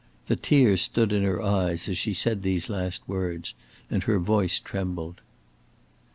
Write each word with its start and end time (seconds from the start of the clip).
The 0.25 0.35
tears 0.35 0.81
stood 0.81 1.13
in 1.13 1.21
her 1.21 1.39
eyes 1.43 1.87
as 1.87 1.95
she 1.95 2.15
said 2.15 2.41
these 2.41 2.69
last 2.71 3.07
words, 3.07 3.53
and 3.87 4.01
her 4.01 4.17
voice 4.17 4.57
trembled. 4.57 5.21